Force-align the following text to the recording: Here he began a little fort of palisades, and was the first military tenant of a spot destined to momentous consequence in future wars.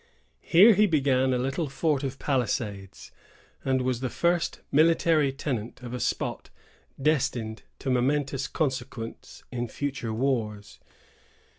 Here 0.41 0.73
he 0.73 0.87
began 0.87 1.31
a 1.31 1.37
little 1.37 1.69
fort 1.69 2.03
of 2.03 2.17
palisades, 2.17 3.11
and 3.63 3.83
was 3.83 3.99
the 3.99 4.09
first 4.09 4.61
military 4.71 5.31
tenant 5.31 5.83
of 5.83 5.93
a 5.93 5.99
spot 5.99 6.49
destined 6.99 7.61
to 7.77 7.91
momentous 7.91 8.47
consequence 8.47 9.43
in 9.51 9.67
future 9.67 10.11
wars. 10.11 10.79